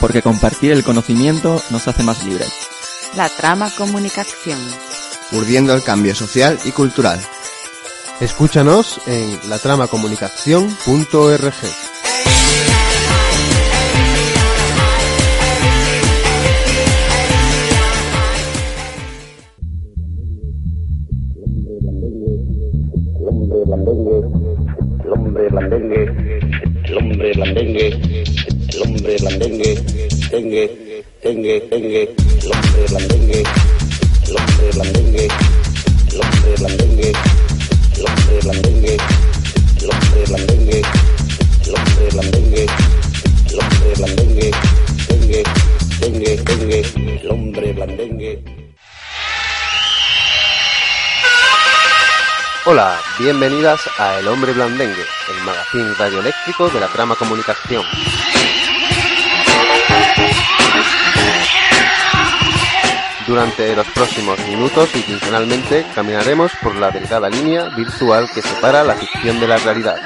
[0.00, 2.52] Porque compartir el conocimiento nos hace más libres.
[3.16, 4.58] La trama comunicación.
[5.32, 7.20] Urdiendo el cambio social y cultural.
[8.20, 11.85] Escúchanos en latramacomunicación.org.
[31.26, 33.42] dengue, dengue, dengue, el hombre blandengue,
[34.28, 35.28] el hombre blandengue,
[36.12, 37.12] el hombre blandengue,
[37.96, 38.96] el hombre blandengue,
[39.82, 40.82] el hombre blandengue,
[41.66, 42.66] el hombre blandengue,
[43.50, 44.50] el hombre blandengue,
[45.08, 45.42] dengue,
[46.00, 48.44] dengue, dengue, el hombre blandengue.
[52.68, 57.84] Hola, bienvenidas a El Hombre Blandengue, el magazín radioeléctrico de la trama comunicación.
[63.26, 68.94] Durante los próximos minutos y quincenalmente caminaremos por la delgada línea virtual que separa la
[68.94, 69.96] ficción de la realidad.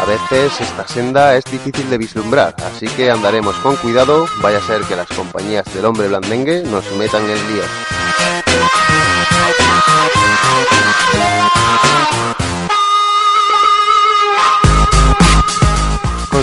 [0.00, 4.66] A veces esta senda es difícil de vislumbrar, así que andaremos con cuidado, vaya a
[4.66, 8.43] ser que las compañías del hombre blandengue nos metan el lío.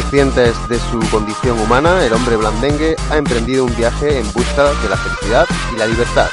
[0.01, 4.89] Conscientes de su condición humana, el hombre blandengue ha emprendido un viaje en busca de
[4.89, 6.27] la felicidad y la libertad.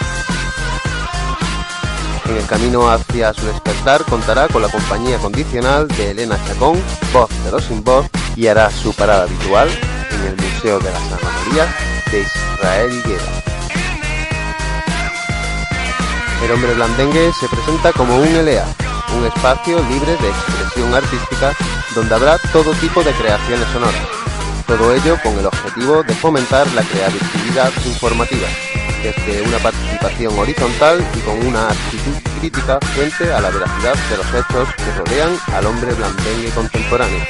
[2.24, 7.28] En el camino hacia su despertar contará con la compañía condicional de Elena Chacón, voz
[7.44, 8.06] de los sin voz,
[8.36, 9.68] y hará su parada habitual
[10.12, 11.68] en el Museo de las Anomalías
[12.10, 13.42] de Israel Higuera.
[16.42, 18.64] El hombre blandengue se presenta como un LEA,
[19.16, 21.54] un espacio libre de expresión artística
[21.94, 24.06] donde habrá todo tipo de creaciones sonoras.
[24.66, 28.46] Todo ello con el objetivo de fomentar la creatividad informativa,
[29.02, 34.26] desde una participación horizontal y con una actitud crítica frente a la veracidad de los
[34.26, 37.24] hechos que rodean al hombre blandengue contemporáneo.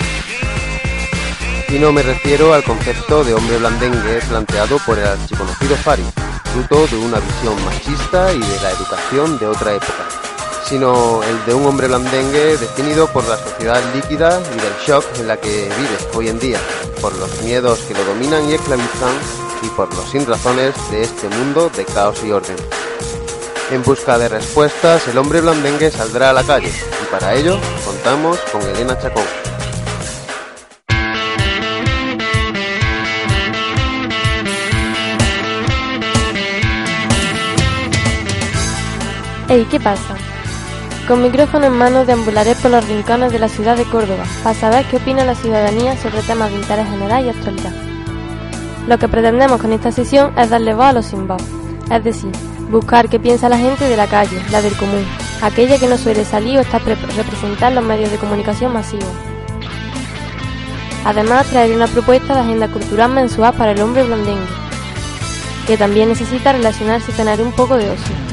[1.68, 6.04] Y no me refiero al concepto de hombre blandengue planteado por el archiconocido Fari,
[6.52, 10.08] fruto de una visión machista y de la educación de otra época,
[10.68, 15.28] sino el de un hombre blandengue definido por la sociedad líquida y del shock en
[15.28, 16.58] la que vive hoy en día,
[17.00, 19.14] por los miedos que lo dominan y esclavizan
[19.62, 22.56] y por los sinrazones de este mundo de caos y orden.
[23.70, 28.38] En busca de respuestas, el hombre blandengue saldrá a la calle y para ello contamos
[28.52, 29.24] con Elena Chacón.
[39.48, 40.27] Ey, ¿qué pasa?
[41.08, 44.84] Con micrófono en mano deambularé por los rincones de la ciudad de Córdoba para saber
[44.90, 47.72] qué opina la ciudadanía sobre temas de interés general y actualidad.
[48.86, 51.40] Lo que pretendemos con esta sesión es darle voz a los sin voz,
[51.90, 52.30] es decir,
[52.70, 55.02] buscar qué piensa la gente de la calle, la del común,
[55.40, 59.08] aquella que no suele salir o está representada en los medios de comunicación masivos.
[61.06, 64.44] Además, traeré una propuesta de agenda cultural mensual para el hombre blandengue,
[65.66, 68.27] que también necesita relacionarse y tener un poco de ocio.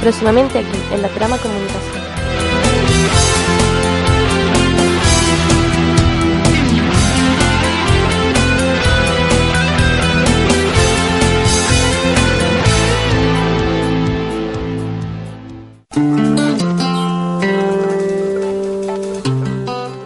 [0.00, 1.98] Próximamente aquí, en la trama comunicación.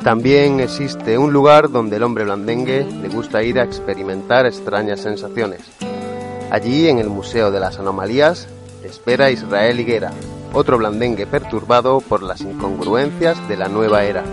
[0.03, 5.61] También existe un lugar donde el hombre blandengue le gusta ir a experimentar extrañas sensaciones.
[6.51, 8.49] Allí, en el Museo de las Anomalías,
[8.89, 10.13] espera Israel Higuera,
[10.53, 14.25] otro blandengue perturbado por las incongruencias de la nueva era.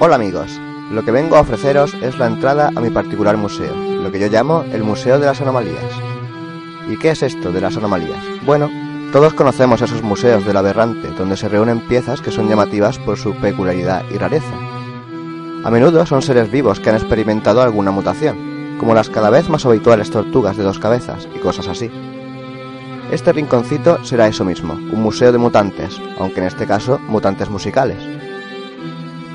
[0.00, 0.60] Hola amigos,
[0.92, 4.28] lo que vengo a ofreceros es la entrada a mi particular museo, lo que yo
[4.28, 5.92] llamo el Museo de las Anomalías.
[6.88, 8.24] ¿Y qué es esto de las anomalías?
[8.46, 8.70] Bueno,
[9.10, 13.34] todos conocemos esos museos del aberrante, donde se reúnen piezas que son llamativas por su
[13.34, 14.54] peculiaridad y rareza.
[15.64, 19.66] A menudo son seres vivos que han experimentado alguna mutación, como las cada vez más
[19.66, 21.90] habituales tortugas de dos cabezas y cosas así.
[23.10, 28.27] Este rinconcito será eso mismo, un museo de mutantes, aunque en este caso mutantes musicales.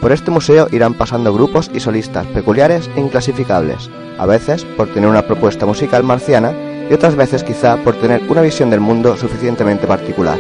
[0.04, 5.08] Por este museo irán pasando grupos y solistas peculiares e inclasificables, a veces por tener
[5.10, 6.54] una propuesta musical marciana
[6.90, 10.38] y otras veces quizá por tener una visión del mundo suficientemente particular.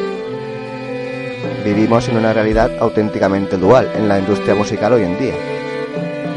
[1.63, 5.36] Vivimos en una realidad auténticamente dual en la industria musical hoy en día.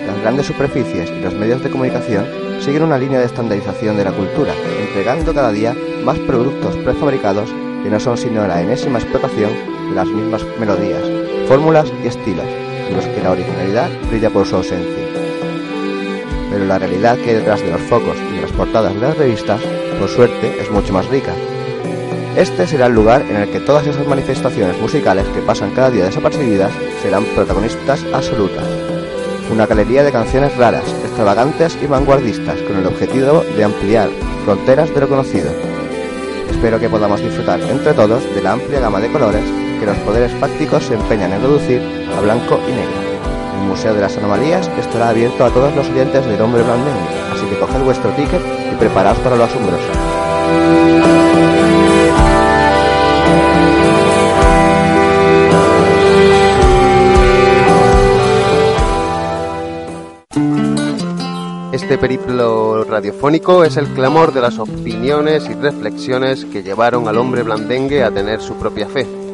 [0.07, 2.27] Las grandes superficies y los medios de comunicación
[2.61, 4.53] siguen una línea de estandarización de la cultura,
[4.87, 5.75] entregando cada día
[6.05, 7.51] más productos prefabricados
[7.83, 9.51] que no son sino la enésima explotación
[9.89, 11.03] de las mismas melodías,
[11.49, 15.05] fórmulas y estilos, en los que la originalidad brilla por su ausencia.
[16.51, 19.17] Pero la realidad que hay detrás de los focos y de las portadas de las
[19.17, 19.61] revistas,
[19.99, 21.33] por suerte, es mucho más rica.
[22.37, 26.05] Este será el lugar en el que todas esas manifestaciones musicales que pasan cada día
[26.05, 26.73] desapercibidas
[27.03, 28.65] serán protagonistas absolutas.
[29.51, 34.11] Una galería de canciones raras, extravagantes y vanguardistas con el objetivo de ampliar
[34.45, 35.51] fronteras de lo conocido.
[36.51, 40.33] Espero que podamos disfrutar entre todos de la amplia gama de colores que los poderes
[40.33, 41.83] fácticos se empeñan en reducir
[42.17, 43.07] a blanco y negro.
[43.61, 47.47] El Museo de las Anomalías estará abierto a todos los oyentes del Hombre Blandengue, así
[47.47, 48.43] que coged vuestro ticket
[48.73, 49.89] y preparaos para lo asombroso.
[61.73, 67.43] Este periplo radiofónico es el clamor de las opiniones y reflexiones que llevaron al hombre
[67.43, 69.26] blandengue a tener su propia fe.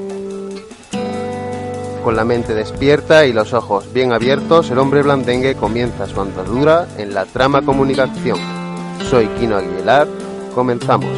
[2.03, 6.89] Con la mente despierta y los ojos bien abiertos, el hombre blandengue comienza su andadura
[6.99, 8.39] en la trama comunicación.
[9.09, 10.09] Soy Kino Aguilar,
[10.53, 11.11] comenzamos.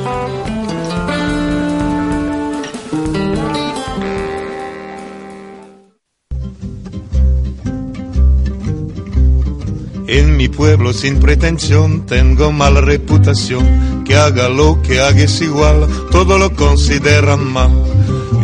[10.06, 15.88] En mi pueblo sin pretensión tengo mala reputación, que haga lo que haga es igual,
[16.10, 17.72] todo lo consideran mal.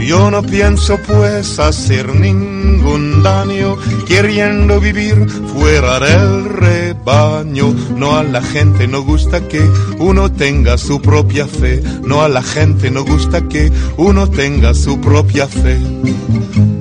[0.06, 3.76] Yo no pienso pues hacer ningún daño,
[4.06, 7.75] queriendo vivir fuera del rebaño.
[7.97, 9.61] No a la gente no gusta que
[9.99, 15.00] uno tenga su propia fe, no a la gente no gusta que uno tenga su
[15.00, 15.79] propia fe.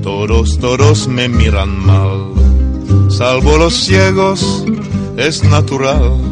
[0.02, 2.34] Todos, todos me miran mal,
[3.10, 4.66] salvo los ciegos,
[5.18, 6.29] es natural